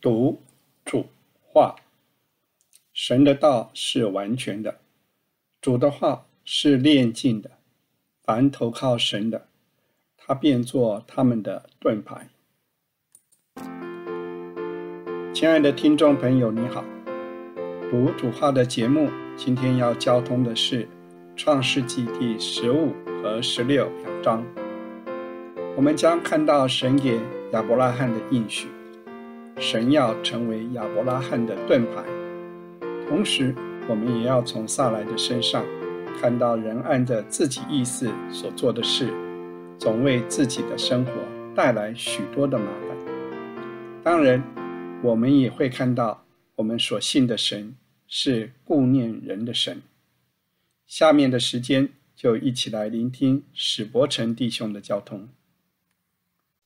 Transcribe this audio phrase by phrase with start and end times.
[0.00, 0.40] 读
[0.82, 1.08] 主
[1.42, 1.76] 话，
[2.94, 4.78] 神的道是完全的，
[5.60, 7.50] 主的话是炼净的。
[8.22, 9.48] 凡投靠神的，
[10.16, 12.30] 他便做他们的盾牌。
[15.34, 16.82] 亲爱的听众朋友，你好。
[17.90, 20.84] 读主话的节目，今天要交通的是
[21.36, 24.46] 《创世纪》第十五和十六两章。
[25.76, 27.20] 我们将看到神给
[27.52, 28.66] 亚伯拉罕的应许。
[29.60, 32.02] 神要成为亚伯拉罕的盾牌，
[33.06, 33.54] 同时，
[33.86, 35.62] 我们也要从萨来的身上
[36.18, 39.12] 看到人按着自己意思所做的事，
[39.78, 41.12] 总为自己的生活
[41.54, 42.96] 带来许多的麻烦。
[44.02, 44.42] 当然，
[45.02, 46.24] 我们也会看到
[46.56, 47.76] 我们所信的神
[48.08, 49.82] 是顾念人的神。
[50.86, 55.28] 下面的时间就一起来聆听史伯成弟兄的交通。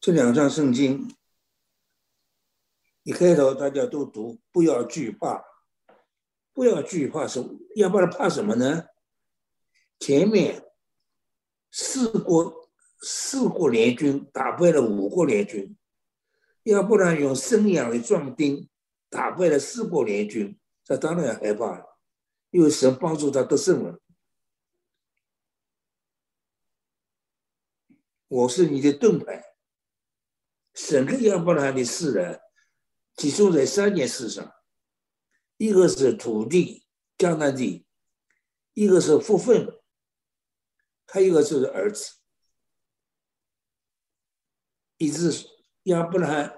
[0.00, 1.08] 这两章圣经。
[3.04, 5.44] 一开头大家都读，不要惧怕，
[6.54, 8.86] 不要惧怕，什么要不然怕什么呢？
[10.00, 10.64] 前面
[11.70, 12.70] 四国
[13.02, 15.76] 四国联军打败了五国联军，
[16.62, 18.70] 要不然用生养的壮丁
[19.10, 21.98] 打败了四国联军，这当然害怕了，
[22.50, 24.00] 因为神帮助他得胜了。
[28.28, 29.44] 我是你的盾牌，
[30.72, 32.40] 神跟亚伯拉罕的世人。
[33.16, 34.54] 集中在三件事上，
[35.56, 37.86] 一个是土地江南地，
[38.72, 39.80] 一个是福分，
[41.06, 42.16] 还有一个就是儿子。
[44.96, 45.48] 一直
[45.84, 46.54] 亚伯拉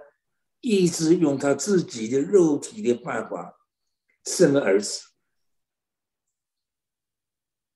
[0.61, 3.59] 一直用他自己的肉体的办法
[4.25, 5.11] 生了儿子，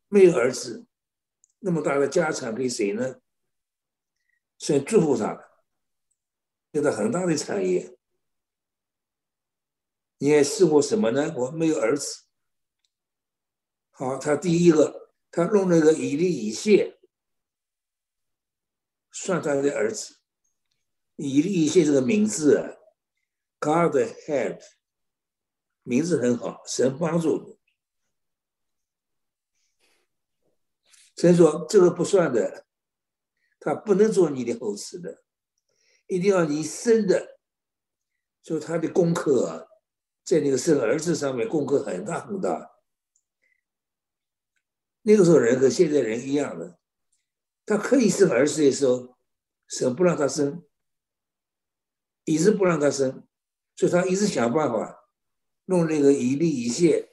[0.09, 0.87] 没有儿子，
[1.61, 3.21] 那么大的家产给谁呢？
[4.59, 5.51] 以祝福他，
[6.73, 7.99] 给他很大的产业。
[10.23, 11.33] 你还试过什么呢？
[11.35, 12.25] 我没有儿子。
[13.91, 17.01] 好，他第一个，他弄了个以利以谢，
[19.11, 20.19] 算他的儿子。
[21.17, 22.79] 以利以谢这个名字
[23.59, 24.61] ，God help，
[25.85, 27.59] 名字很好，神帮助你。
[31.17, 32.67] 神说这个不算的，
[33.59, 35.23] 他不能做你的后嗣的，
[36.09, 37.39] 一定要你生的，
[38.43, 39.67] 就他的功课啊。
[40.31, 42.71] 在那个生儿子上面功课很大很大。
[45.03, 46.79] 那个时候人和现在人一样的，
[47.67, 49.19] 他可以生儿子的时候，
[49.67, 50.65] 神不让他生，
[52.27, 53.27] 一直不让他生，
[53.75, 55.11] 所以他一直想办法
[55.65, 57.09] 弄那个一粒一线。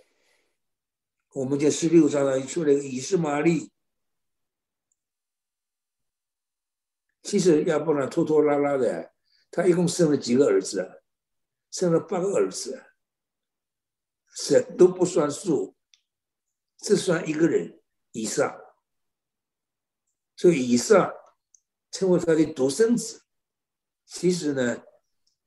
[1.29, 3.72] 我们在十六章上出了个以斯玛利。
[7.23, 9.11] 其实亚伯拉拖拖拉拉的，
[9.49, 10.97] 他一共生了几个儿子啊？
[11.72, 12.84] 生了八个儿子。
[14.40, 15.75] 是都不算数，
[16.78, 17.81] 只算一个人
[18.12, 18.56] 以上，
[20.36, 21.12] 所以以上
[21.90, 23.24] 成为他的独生子。
[24.06, 24.84] 其实呢，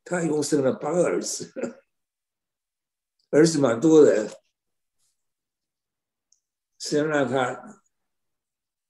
[0.03, 1.53] 他一共生了八个儿子，
[3.31, 4.43] 儿子蛮多的。
[6.77, 7.85] 先让他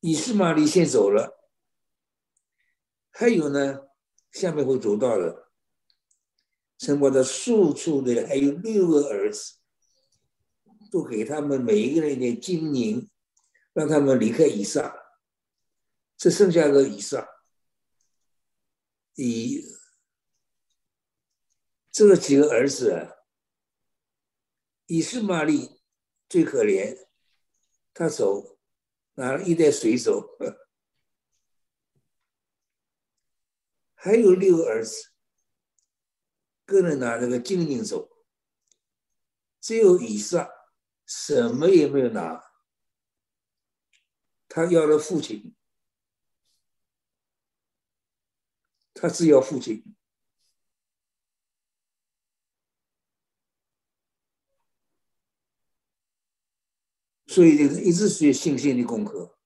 [0.00, 1.46] 以斯玛利先走了，
[3.10, 3.80] 还有呢，
[4.32, 5.50] 下面会走到的，
[6.78, 9.59] 生活的庶出的还有六个儿子。
[10.90, 13.08] 都给他们每一个人一点金银，
[13.72, 14.92] 让他们离开以撒，
[16.16, 17.28] 只剩下个以撒。
[19.14, 19.64] 以
[21.90, 23.12] 这几个儿子啊，
[24.86, 25.80] 以斯玛利
[26.28, 27.06] 最可怜，
[27.92, 28.58] 他走
[29.14, 30.38] 拿了一袋水走，
[33.94, 35.10] 还有六个儿子，
[36.64, 38.08] 个人拿那个金银走，
[39.60, 40.50] 只有以上。
[41.12, 42.40] 什么也没有拿，
[44.46, 45.56] 他要了父亲，
[48.94, 49.96] 他只要父亲，
[57.26, 59.36] 所以这个一直学信心的功课。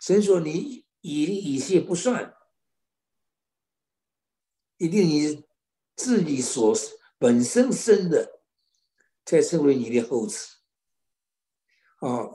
[0.00, 2.36] 神说你以以些不算，
[4.76, 5.44] 一定你
[5.94, 6.76] 自己所
[7.16, 8.33] 本身生的。
[9.24, 10.56] 再成为你的后子。
[12.00, 12.28] 啊，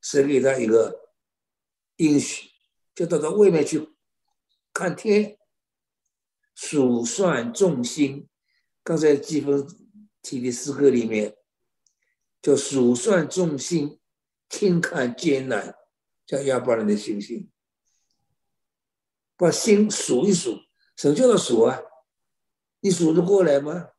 [0.00, 1.10] 神给他一个
[1.96, 2.50] 应许，
[2.94, 3.94] 就到到外面去
[4.72, 5.38] 看天，
[6.54, 8.28] 数算众星。
[8.82, 9.64] 刚才季风
[10.20, 11.36] 提的诗歌里面，
[12.40, 14.00] 叫数算众星，
[14.48, 15.76] 轻看艰难，
[16.26, 17.48] 叫亚伯兰的星星，
[19.36, 20.58] 把星数一数，
[20.96, 21.80] 什么叫做数啊？
[22.80, 23.90] 你数得过来吗？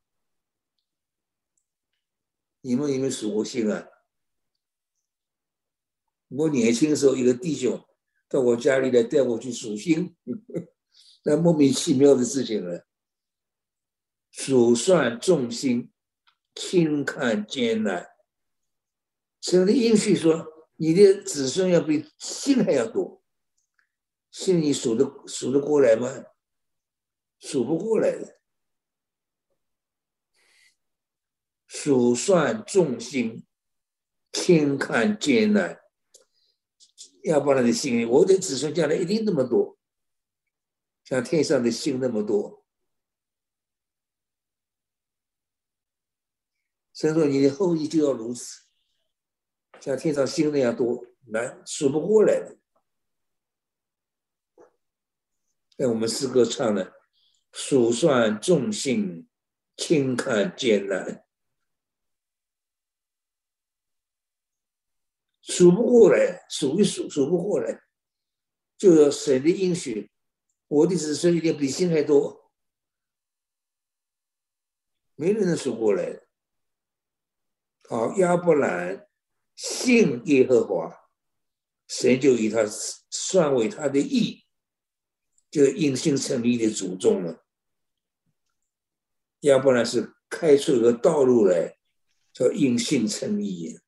[2.65, 3.87] 你们有没有数过星啊？
[6.29, 7.85] 我年轻的时候，一个弟兄
[8.29, 10.15] 到我家里来带我去数星，
[11.25, 12.87] 那莫名其妙的事情了。
[14.31, 15.91] 数算众星，
[16.55, 18.09] 轻看艰难。
[19.41, 23.21] 神的应许说，你的子孙要比星还要多。
[24.31, 26.07] 星你数得数得过来吗？
[27.39, 28.39] 数不过来的。
[31.75, 33.43] 数算众星，
[34.31, 35.81] 轻看艰难。
[37.23, 39.75] 要不然的星，我的子孙将来一定那么多，
[41.03, 42.63] 像天上的星那么多。
[46.93, 48.65] 所以说，你的后裔就要如此，
[49.81, 52.55] 像天上星那样多，难数不过来的。
[55.77, 56.93] 那我们诗歌唱的
[57.51, 59.27] “数算众星，
[59.75, 61.22] 轻看艰难”，
[65.43, 67.83] 数不过来，数一数数不过来，
[68.77, 70.09] 就要神的应许，
[70.67, 72.51] 我的子孙一定比星还多，
[75.15, 76.21] 没人能数过来。
[77.87, 79.07] 好，亚伯兰
[79.55, 81.09] 信耶和华，
[81.87, 82.65] 神就以他
[83.09, 84.39] 算为他的义。
[85.51, 87.45] 就因信成立的祖宗了，
[89.41, 91.77] 要不然是开出一个道路来，
[92.33, 93.79] 叫因信成义。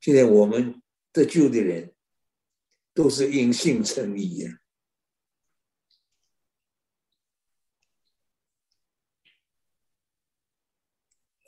[0.00, 0.82] 现在我们
[1.12, 1.94] 得救的人，
[2.94, 4.58] 都是因信称义呀。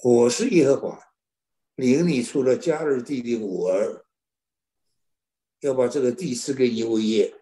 [0.05, 1.15] 我是耶和华，
[1.77, 4.05] 领你出了迦勒地的五儿，
[5.61, 7.35] 要把这个地赐给你为业。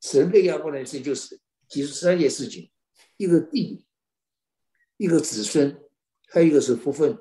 [0.00, 2.70] 神给亚伯兰事就是其实三件事情：
[3.16, 3.84] 一个地，
[4.96, 5.82] 一个子孙，
[6.28, 7.18] 还有一个是福分。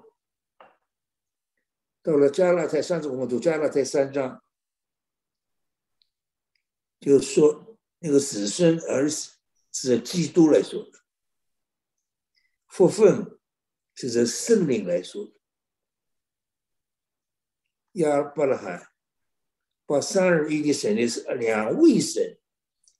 [2.06, 4.44] 到了加拉太三章，我们读加拉太三章，
[7.00, 9.31] 就说那个子孙儿子
[9.72, 11.00] 是基督来说的，
[12.68, 13.40] 福分
[13.96, 15.31] 是这圣灵来说的。
[17.94, 18.92] 亚伯拉罕
[19.88, 22.38] 把三而一的神的是两位神。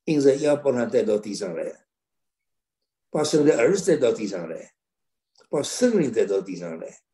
[0.06, 1.86] 因着亚伯拉带到地上来，
[3.12, 4.74] 把生的儿子带到地上来，
[5.48, 7.05] 把圣灵带到地上来。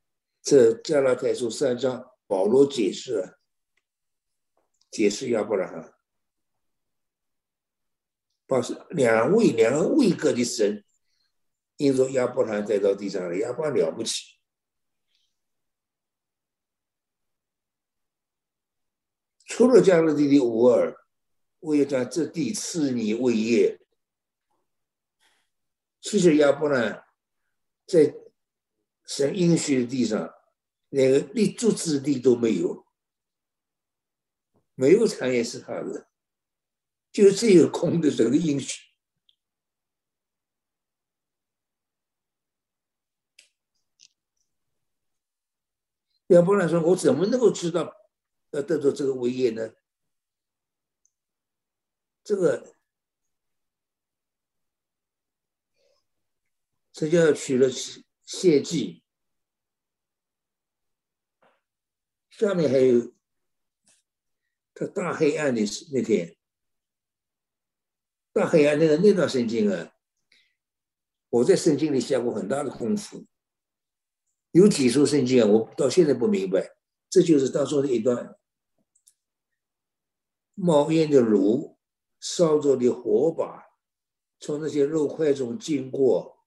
[0.41, 3.37] 这加拉太书三章，保罗解释，
[4.89, 5.93] 解释亚伯拉罕，
[8.47, 8.59] 把
[8.89, 10.83] 两位两位格的神，
[11.77, 14.39] 因着亚伯拉罕带到地上来，亚伯了不起。
[19.45, 20.97] 除了加勒地的五尔。
[21.63, 23.79] 我要将这地赐你为业。
[25.99, 27.05] 其实亚伯兰
[27.85, 28.11] 在
[29.13, 30.33] 神应许的地上，
[30.87, 32.87] 连个立足之地都没有，
[34.73, 36.09] 没有产业是他的，
[37.11, 38.79] 就这个空的这个应许。
[46.27, 47.93] 要不然说：“我怎么能够知道
[48.51, 49.73] 要得到这个威业呢？”
[52.23, 52.77] 这个，
[56.93, 57.69] 这叫取了
[58.23, 59.00] 谢祭。
[62.31, 63.13] 下面还有
[64.73, 65.61] 他大黑暗的
[65.93, 66.35] 那天，
[68.33, 69.93] 大黑暗那个那段圣经啊，
[71.29, 73.25] 我在圣经里下过很大的功夫。
[74.51, 76.75] 有几处圣经啊，我到现在不明白。
[77.09, 78.35] 这就是当中的一段
[80.55, 81.77] 冒烟的炉。
[82.23, 83.65] 烧着的火把
[84.39, 86.45] 从那些肉块中经过，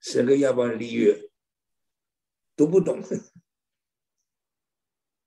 [0.00, 1.30] 整个亚伯利约
[2.54, 3.00] 读不懂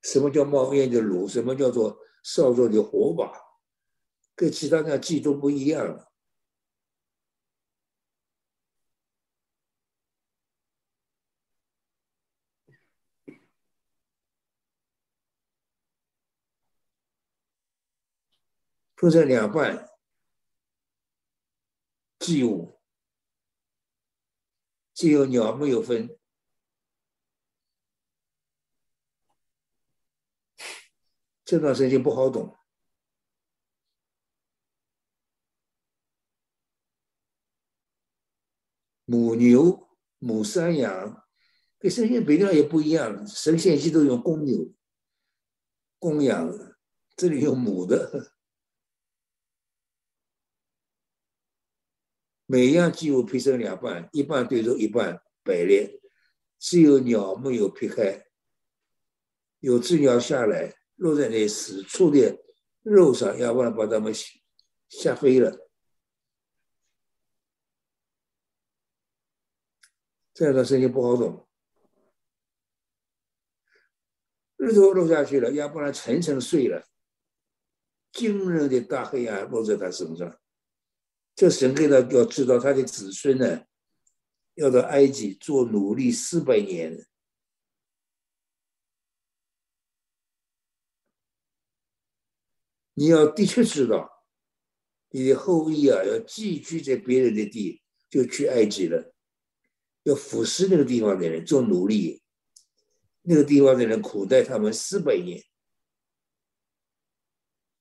[0.03, 3.33] 什么叫冒烟的炉，什么叫做烧着的火把，
[4.35, 6.11] 跟其他的祭都不一样了。
[18.95, 19.89] 分成两半，
[22.19, 22.79] 既有，
[24.93, 26.17] 既有鸟没有分。
[31.53, 32.57] 这段时间不好懂。
[39.05, 41.27] 母牛、母山羊，
[41.77, 43.27] 跟神仙别地也不一样。
[43.27, 44.73] 神仙祭都用公牛
[45.99, 46.51] 公羊，
[47.15, 48.33] 这里用母的。
[52.47, 56.01] 每样几乎劈成两半，一半对着一半摆列，
[56.57, 58.25] 只有鸟没有劈开。
[59.59, 62.41] 有只鸟下来，落在那死处的
[62.81, 64.13] 肉上，要不然把他们
[64.87, 65.69] 吓飞了。
[70.33, 71.45] 这样的事情不好懂。
[74.55, 76.87] 日头落下去了，要不然沉沉睡了。
[78.13, 80.39] 惊人的大黑暗落在他身上。
[81.35, 83.65] 这神给他要知道，他的子孙呢，
[84.53, 87.05] 要到埃及做奴隶四百年。
[92.93, 94.23] 你要的确知道，
[95.09, 99.13] 你的后裔啊，要寄居在别人的地，就去埃及了，
[100.03, 102.21] 要服侍那个地方的人做奴隶，
[103.23, 105.43] 那个地方的人苦待他们四百年。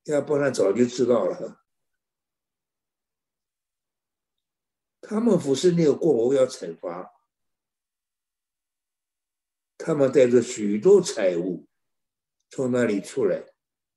[0.05, 1.63] 要不然早就知道了。
[5.01, 7.13] 他们服侍那个国王要惩罚，
[9.77, 11.69] 他们带着许多财物
[12.49, 13.53] 从那里出来，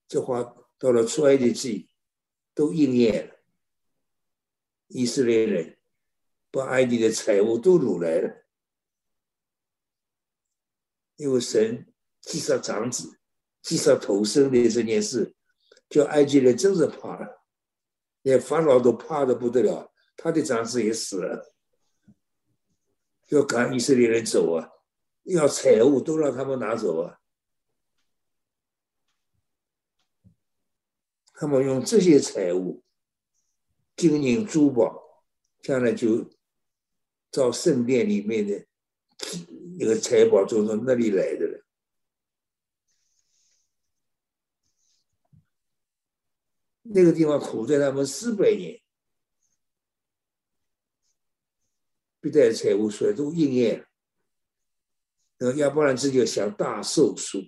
[0.08, 0.44] 这话
[0.78, 1.90] 到了出埃及记
[2.54, 3.36] 都应验了。
[4.88, 5.78] 以色列人
[6.52, 8.46] 把埃及的财物都掳来了，
[11.16, 11.92] 因为神
[12.22, 13.20] 击杀长子、
[13.62, 15.36] 击杀头生的这件事。
[15.88, 17.46] 叫埃及人真是怕了，
[18.24, 21.56] 连法老都怕的不得了，他的长子也死了，
[23.28, 24.68] 要赶以色列人走啊，
[25.26, 27.20] 要财物都让他们拿走啊，
[31.38, 32.82] 他们用这些财物，
[33.96, 35.24] 金银珠宝，
[35.62, 36.30] 将来就
[37.30, 38.66] 造圣殿里面的
[39.78, 41.66] 那个财宝，就从那里来的了。
[46.84, 48.80] 那个地方苦在他们四百年，
[52.22, 53.86] 必带财物出来都应验了。
[55.38, 57.44] 那要不然自己想大寿数，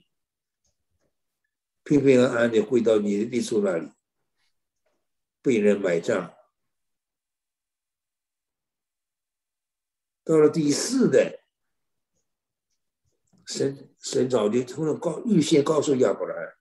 [1.87, 3.89] 平平安安的回到你的立处那里，
[5.41, 6.33] 被人买账。
[10.25, 11.45] 到了第四代，
[13.45, 16.57] 神神早就通了告预先告诉亚伯兰。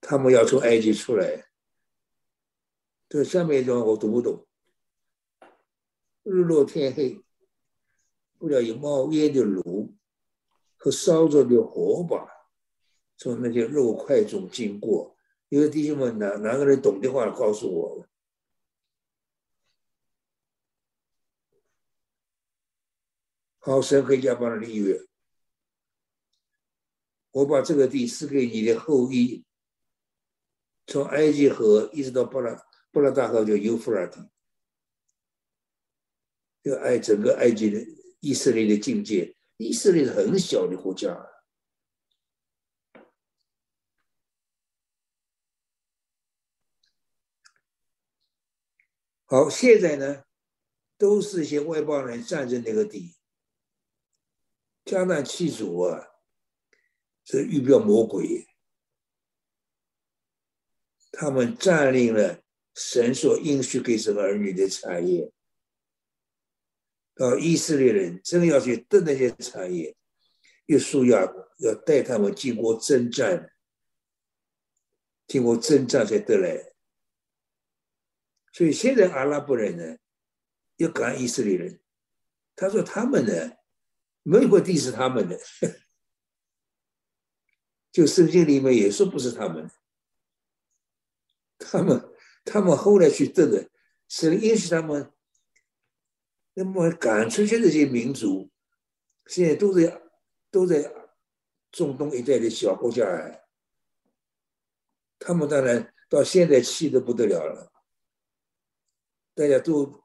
[0.00, 1.50] 他们要从埃及出来，
[3.06, 4.46] 这下面一段我读不懂。
[6.22, 7.22] 日落天黑，
[8.38, 9.94] 不料有冒烟的炉
[10.78, 12.39] 和烧着的火把
[13.20, 15.14] 从那些肉块中经过。
[15.50, 18.06] 因为弟兄们，哪哪个人懂的话，告诉我。
[23.58, 25.06] 好，神可以加帮的立约，
[27.32, 29.44] 我把这个地赐给你的后裔。
[30.86, 32.56] 从埃及河一直到布拉
[32.90, 34.18] 布拉大河，叫尤弗拉底，
[36.62, 37.86] 就埃整个埃及的
[38.20, 39.36] 以色列的境界。
[39.58, 41.29] 以色列是很小的国家。
[49.32, 50.24] 好，现在呢，
[50.98, 53.14] 都是一些外邦人占着那个地。
[54.84, 56.04] 迦南七族啊，
[57.22, 58.48] 是预表魔鬼。
[61.12, 62.42] 他们占领了
[62.74, 65.30] 神所应许给什么儿女的产业，
[67.14, 69.96] 到以色列人真要去得那些产业，
[70.66, 71.20] 约书亚
[71.58, 73.52] 要带他们经过征战，
[75.28, 76.69] 经过征战才得来。
[78.60, 79.96] 所以现在阿拉伯人呢，
[80.76, 81.80] 要赶以色列人，
[82.54, 83.56] 他说他们呢，
[84.22, 85.40] 没有地是他们的，
[87.90, 89.70] 就圣经里面也说不是他们。
[91.58, 92.14] 他们，
[92.44, 93.70] 他们后来去得的，
[94.08, 95.10] 是允许他们，
[96.52, 98.50] 那么赶出去这些民族，
[99.24, 100.02] 现在都在
[100.50, 100.92] 都在
[101.72, 103.40] 中东一带的小国家，
[105.18, 107.72] 他们当然到现在气得不得了了，
[109.40, 110.04] 大家都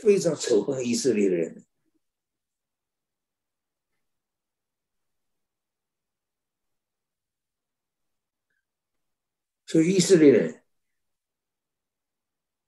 [0.00, 1.66] 非常仇恨以色列人。
[9.66, 10.64] 所以以色列人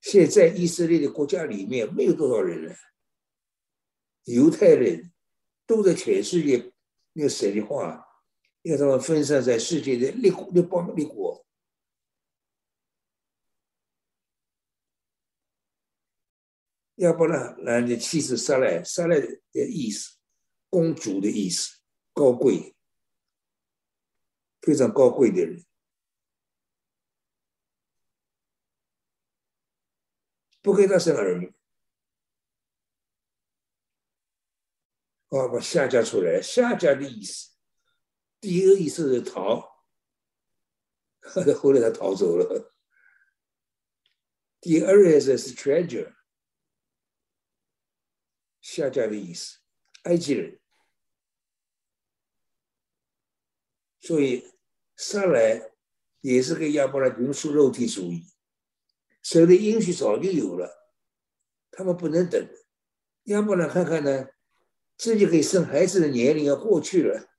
[0.03, 2.77] 现在以色列的国家里面没有多少人了，
[4.25, 5.11] 犹太人
[5.65, 6.75] 都在全世界
[7.15, 8.07] 那个神的话，
[8.65, 11.47] 要他们分散在世界的六六邦六国。
[17.01, 19.27] 要不然，男的妻子杀来杀来的
[19.67, 20.19] 意思，
[20.69, 21.79] 公主的意思，
[22.13, 22.77] 高贵，
[24.61, 25.65] 非常高贵的人。
[30.61, 31.55] 不给他生儿女。
[35.29, 37.53] 哦，把下家出来，下家的意思，
[38.43, 39.61] 第一个意思是逃，
[41.57, 42.75] 后来他逃走了。
[44.61, 46.15] 第二意思是 treasure，
[48.61, 49.59] 下嫁的意思，
[50.05, 50.61] 埃及人。
[54.01, 54.53] 所以
[54.97, 55.73] 上来
[56.21, 58.27] 也是跟亚伯拉民属肉体主义，
[59.23, 60.93] 神的应许早就有了，
[61.71, 62.49] 他们不能等。
[63.25, 64.29] 亚伯拉看看呢？
[64.97, 67.31] 自己可以生孩子的年龄要过去了，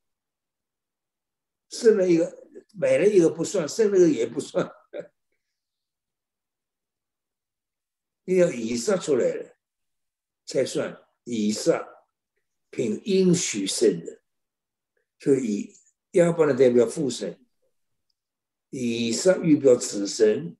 [1.69, 4.67] 生了一个买了一个不算，生了一个也不算，
[8.23, 9.55] 你 要以撒出来了
[10.43, 11.87] 才算以上
[12.69, 14.21] 凭应许生的，
[15.19, 15.75] 所以
[16.11, 17.39] 亚伯拉代表父神，
[18.69, 20.57] 以上预表子神，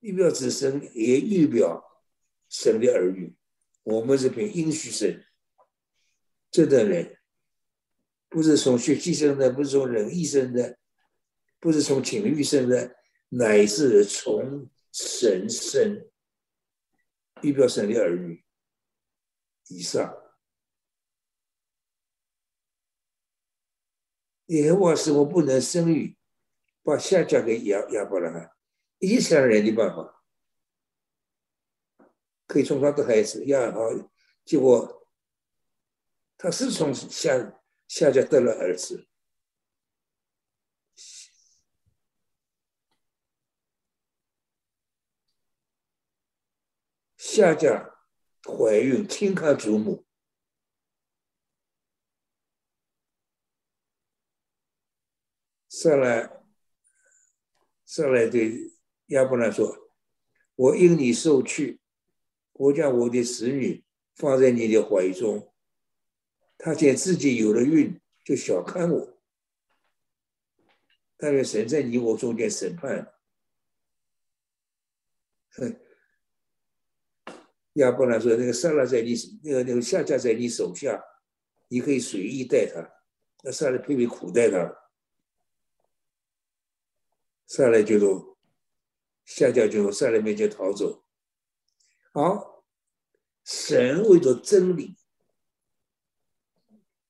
[0.00, 1.84] 预表子神也预表
[2.48, 3.34] 神的儿女，
[3.82, 5.22] 我们是凭应许生。
[6.50, 7.18] 这等人
[8.28, 10.78] 不是从血气生的，不是从人意生的，
[11.60, 12.96] 不是从情欲生的，
[13.28, 16.06] 乃是从神生。
[17.42, 18.44] 预表神的儿女
[19.70, 20.16] 以上，
[24.46, 26.18] 耶和华使我不能生育，
[26.82, 28.52] 把下嫁给亚亚伯拉罕，
[28.98, 30.22] 一切人的办法，
[32.46, 33.80] 可以从他的孩子亚好，
[34.44, 34.98] 结果。
[36.42, 39.06] 他是从下下家得了儿子，
[47.18, 47.89] 下家
[48.44, 50.04] 怀孕，听他祖母，
[55.68, 56.42] 上来
[57.84, 58.72] 上来对
[59.06, 59.92] 亚伯拉说
[60.56, 61.80] ：“我因你受去，
[62.52, 65.52] 我将我的子女放在你的怀中。”
[66.62, 69.22] 他见自己有了孕，就小看我。
[71.16, 73.14] 但愿神在你我中间审判。
[75.52, 75.80] 哼，
[77.74, 81.02] 亚伯拉说：“那个撒拉在你那个那个下家在你手下，
[81.68, 82.88] 你可以随意待他。
[83.42, 84.74] 那撒拉偏偏苦待他，
[87.46, 88.36] 撒拉就从
[89.24, 91.04] 下家就从撒拉面前逃走。
[92.12, 92.64] 好，
[93.44, 94.96] 神为着真理。”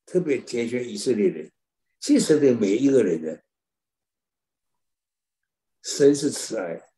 [0.05, 1.53] 特别拣选以色列人，
[2.01, 3.39] 其实对每一个人呢
[5.83, 6.90] 神是慈爱，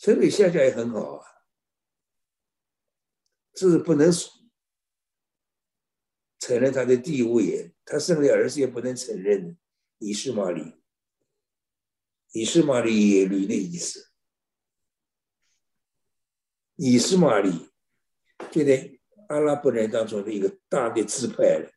[0.00, 1.26] 所以下家也很好啊，
[3.52, 4.10] 这是不能
[6.38, 9.58] 承认他的地位，他生的儿子也不能承认
[9.98, 10.80] 以斯玛利，
[12.32, 14.10] 以斯玛利耶律的意思，
[16.76, 17.70] 以斯玛利
[18.50, 18.98] 就得。
[19.28, 21.70] 阿拉伯人当中的一个大的支派了，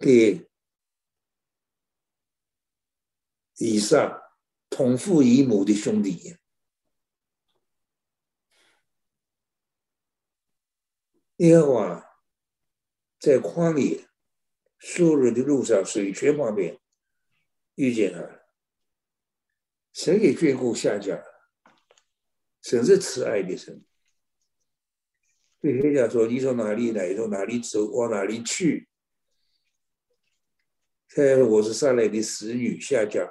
[0.00, 0.47] 给
[3.58, 4.22] 以上
[4.70, 6.36] 同父异母的兄弟，
[11.36, 12.04] 耶和华
[13.18, 14.08] 在旷野
[14.78, 16.80] 苏日的路上水泉旁边
[17.74, 18.38] 遇见他。
[19.92, 21.20] 神也眷顾下家，
[22.62, 23.84] 神是慈爱的神。
[25.60, 27.12] 对黑家说：“你从哪里来？
[27.16, 27.86] 从哪里走？
[27.86, 28.88] 往哪里去？”
[31.10, 33.28] 他说：“我是上来的使女下家，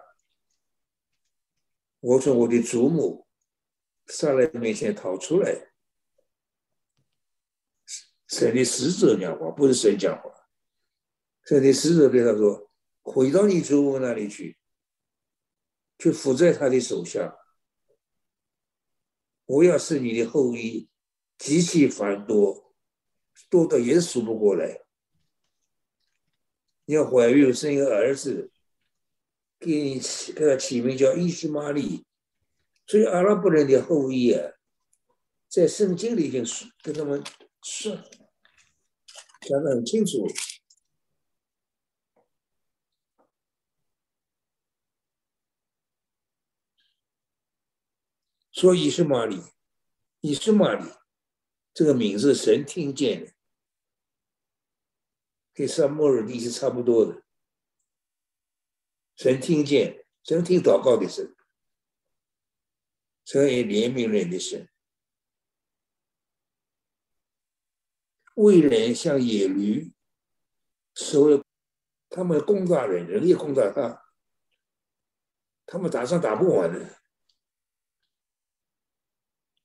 [2.00, 3.28] 我从我的祖母
[4.08, 5.72] 上来面前逃出来。”
[8.28, 10.30] 神的使者讲话，不是神讲话。
[11.46, 12.70] 神的使者对他说
[13.02, 14.58] ：“回到你祖母那里去。”
[15.98, 17.38] 就伏在他的手下。
[19.46, 20.90] 我要是你的后裔，
[21.38, 22.76] 极其繁多，
[23.50, 24.82] 多的也数不过来。
[26.84, 28.52] 你要怀孕生一个儿子，
[29.60, 32.06] 给起给他起名叫伊西玛利。
[32.86, 34.54] 所以阿拉伯人的后裔啊，
[35.50, 36.46] 在圣经里已经
[36.82, 37.24] 跟他们
[37.62, 37.96] 说
[39.42, 40.26] 讲得很清楚。
[48.54, 49.40] 说以斯玛利，
[50.22, 50.84] 伊斯玛利
[51.74, 53.32] 这个名字神听见了，
[55.54, 57.27] 跟撒母耳地是差不多的。
[59.18, 61.36] 神听见，神听祷告的神，
[63.26, 64.70] 神也怜悯人的神，
[68.36, 69.92] 为人像野驴，
[70.94, 71.44] 收了
[72.10, 74.06] 他们攻打人，人也攻打他，
[75.66, 77.02] 他们打仗打不完的，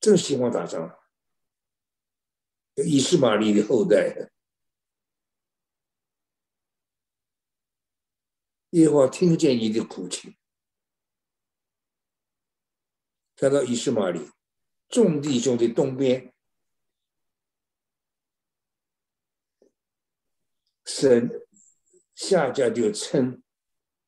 [0.01, 0.99] 正喜欢打仗。
[2.77, 4.33] 伊斯玛利的后代，
[8.73, 10.35] 耶和华听见你的苦情，
[13.37, 14.31] 看到以斯玛利
[14.89, 16.33] 众弟兄的东边，
[20.87, 21.31] 神
[22.15, 23.43] 下家就称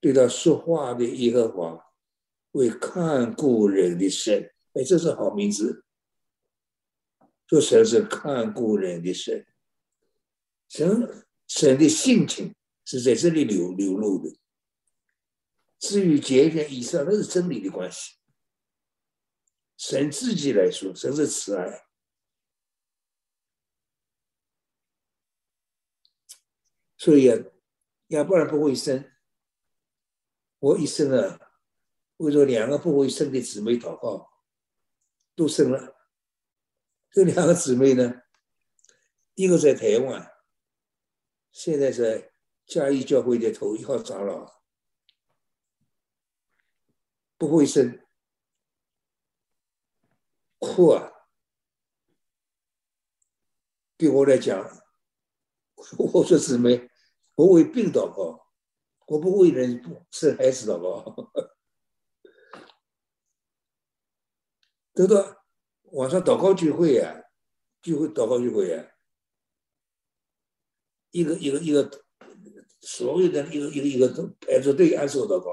[0.00, 1.92] 对他说话的耶和华
[2.53, 5.85] 为看顾人的神，哎，这是好名字。
[7.46, 9.46] 说神是看顾人的神，
[10.68, 12.55] 神神的性情
[12.87, 14.35] 是在这里流流露的。
[15.79, 18.15] 至于节俭以上，那是真理的关系。
[19.77, 21.87] 神自己来说，神是慈爱，
[26.97, 27.37] 所以啊，
[28.07, 29.11] 要不然不会生。
[30.61, 31.39] 我一生啊，
[32.17, 34.31] 为了两个不会生的姊妹祷告，
[35.35, 35.97] 都生了。
[37.11, 38.23] 这两个姊妹呢，
[39.35, 40.33] 一个在台湾，
[41.53, 42.33] 现在在
[42.65, 44.63] 嘉义教会的头一号长老，
[47.37, 48.01] 不会生，
[50.59, 51.12] 哭啊！
[53.97, 54.83] 对我来讲，
[55.99, 56.88] 我说姊妹，
[57.35, 58.47] 我为病祷告，
[59.07, 61.33] 我不为人生孩子祷告，
[64.94, 65.42] 得到。
[65.92, 67.23] 晚上祷告聚会呀，
[67.81, 68.97] 聚会祷告聚会呀，
[71.12, 71.88] 一个一个一个，
[72.81, 74.09] 所有的一个一个一个
[74.40, 75.53] 排着队按手祷告，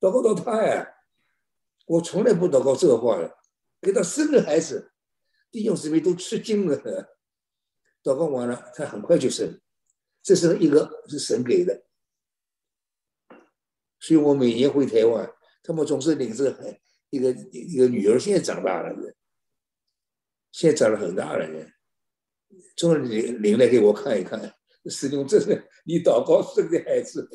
[0.00, 0.88] 祷告到他呀，
[1.86, 3.36] 我从来不祷告这个话的，
[3.80, 4.92] 给他生个孩子，
[5.50, 6.76] 弟兄姊妹都吃惊了。
[8.02, 9.60] 祷告完了，他很快就生，
[10.22, 11.84] 这是一个是神给的，
[14.00, 16.50] 所以我每年回台湾，他们总是领着
[17.10, 19.14] 一个一个女儿，现在长大了。
[20.50, 21.72] 现在长得很大了，人，
[22.76, 24.54] 终于领领来给我看一看。
[24.86, 27.30] 师兄，这是你祷告生的孩子，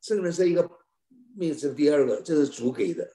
[0.00, 0.68] 生的是一个
[1.36, 3.14] 命生第二个，这是主给的。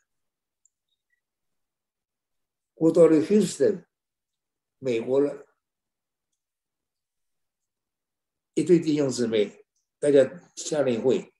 [2.75, 3.85] 我到了 Houston，
[4.77, 5.47] 美国了，
[8.53, 9.65] 一对弟兄姊妹，
[9.99, 11.33] 大家夏令会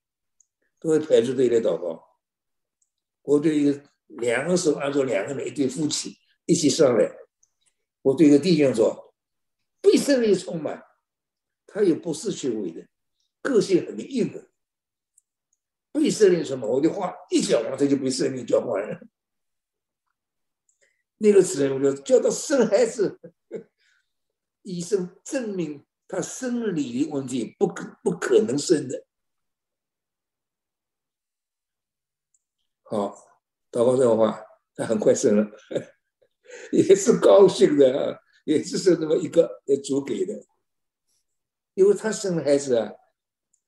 [0.80, 2.18] 都会排着队来祷告。
[3.22, 7.16] 我对一个两个手按照两个人一对夫妻一起上来。
[8.02, 9.16] 我对一个弟兄说
[9.80, 10.84] ：“被圣灵充满，
[11.68, 12.88] 他也不是虚伪的，
[13.44, 14.51] 个性很硬的。
[16.02, 19.00] 被圣灵充满，我的话一讲完，他就被圣灵教换了。
[21.18, 23.20] 那个时候，我就叫他生孩子，
[24.64, 29.06] 医生证明他生理的问题不可不可能生的。
[32.82, 33.16] 好，
[33.72, 35.52] 祷告这个话，他很快生了。”
[36.74, 40.34] 也是高兴的啊，也只是那么一个也主给的，
[41.76, 42.92] 因为他生了孩子啊，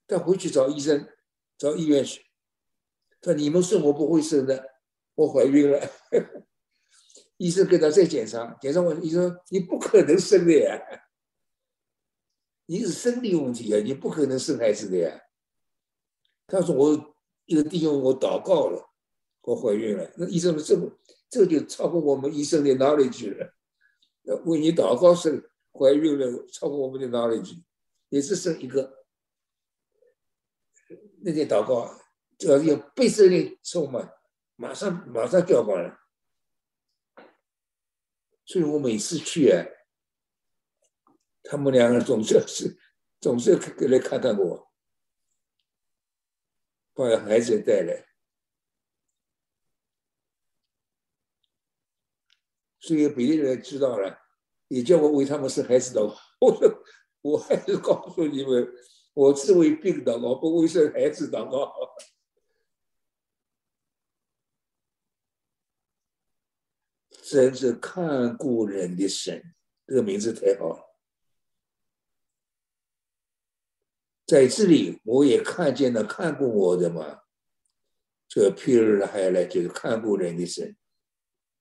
[0.06, 1.08] 他回去找医生，
[1.64, 2.22] 到医院去，
[3.22, 4.64] 他说你们说我不会生的，
[5.16, 5.80] 我怀孕了，
[7.38, 10.82] 医生给他再检查，检查完医生你不可能生的呀，
[12.66, 15.22] 你是生理问题啊，你不可能生孩子的呀。
[16.48, 18.90] 他说我一个弟兄我祷告了，
[19.42, 20.92] 我怀孕了，那医生说这么。
[21.30, 23.56] 这就超过我们医生的 knowledge 了。
[24.46, 27.60] 为你祷告生怀孕了，超过我们的 knowledge，
[28.10, 29.03] 也是生一个。
[31.26, 31.90] 那天祷告，
[32.38, 34.14] 主要是被圣灵充满，
[34.58, 35.98] 马上马上叫过来。
[38.46, 39.66] 所以我每次去啊，
[41.44, 42.78] 他们两个总是是
[43.22, 44.70] 总是来看看我，
[46.94, 48.06] 把孩子带来。
[52.82, 54.20] 所以别人知道了，
[54.68, 56.14] 也叫我为他们生孩子祷。
[56.42, 56.84] 我说，
[57.22, 58.68] 我还是告诉你们，
[59.14, 61.74] 我是为病祷告，不为生孩子祷告。
[67.24, 69.56] 真是看故人的神，
[69.88, 70.98] 这个名字太好了。
[74.26, 77.22] 在这里，我也看见了看顾我的嘛。
[78.28, 80.76] 这譬如的还来就是看顾人的神，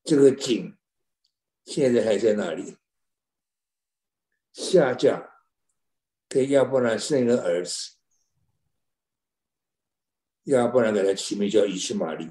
[0.05, 0.77] 这个景。
[1.65, 2.77] 现在还在那里？
[4.53, 5.32] 下嫁
[6.33, 7.99] 给亚伯兰生一个儿子，
[10.45, 12.31] 亚伯兰给他起名叫以斯玛利，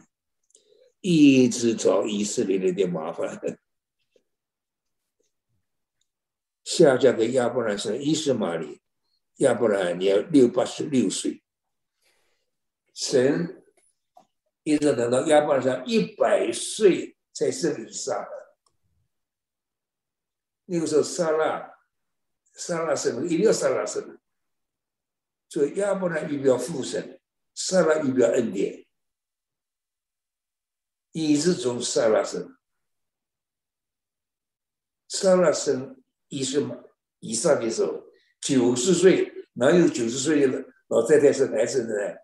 [1.02, 3.40] 一直找以色列人的麻烦。
[6.66, 8.82] 下嫁给亚伯兰生以斯玛利，
[9.36, 11.44] 亚伯拉罕年六八十六岁，
[12.96, 13.64] 神
[14.64, 18.28] 一直等到亚伯拉罕一百岁才生以撒。
[20.66, 21.71] 那个时候，撒拉，
[22.54, 24.20] 撒拉生，一定要撒拉生。
[25.50, 27.20] 所以亚伯拉预表父神，
[27.54, 28.86] 撒拉预表恩典，
[31.12, 32.58] 一直从撒拉生。
[35.08, 36.66] 撒拉生以是
[37.20, 38.04] 以撒的时候，
[38.40, 42.18] 九十岁，哪有九十岁的老太太生孩子的呢？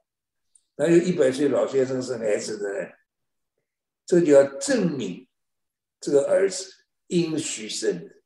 [0.75, 2.89] 哪有一百岁老先生生孩子的呢？
[4.05, 5.27] 这就要证明
[5.99, 6.71] 这个儿子
[7.07, 8.16] 应许生的，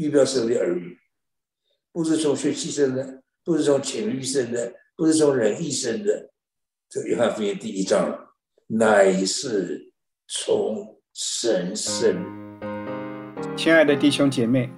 [0.00, 0.96] 预表生的儿女，
[1.92, 6.30] 不是从血气生的，不是从情欲生的，不是从人意生的。
[6.88, 8.18] 这约翰福音第一章，
[8.66, 9.92] 乃是
[10.26, 12.16] 从神生。
[13.54, 14.70] 亲爱的弟兄姐妹，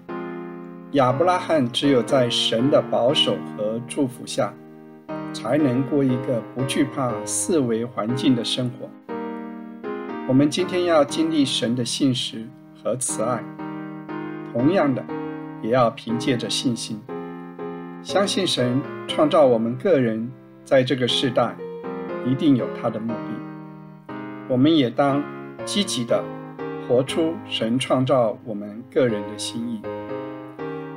[0.94, 4.52] 亚伯拉罕只有在神的保守和祝福下，
[5.32, 8.90] 才能过一个不惧怕四维环境的生活。
[10.28, 12.44] 我们今天要经历神的信实
[12.82, 13.40] 和慈爱，
[14.52, 15.04] 同样的，
[15.62, 17.00] 也要凭借着信心，
[18.02, 20.30] 相信神创造我们个人
[20.64, 21.56] 在这个时代，
[22.26, 24.14] 一定有他的目的。
[24.48, 25.22] 我们也当
[25.64, 26.22] 积极的。
[26.88, 29.80] 活出神创造我们个人的心意，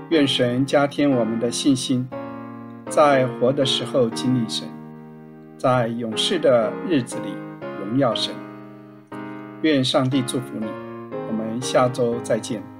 [0.10, 2.10] 愿神加添我们的信心，
[2.90, 4.68] 在活的时候经历神，
[5.58, 7.30] 在永世的日子里
[7.80, 8.34] 荣耀神。
[9.62, 10.66] 愿上帝祝福你，
[11.28, 12.75] 我们下周再见。